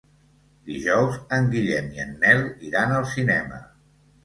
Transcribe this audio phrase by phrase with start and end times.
[0.69, 3.63] Dijous en Guillem i en Nel iran al cinema.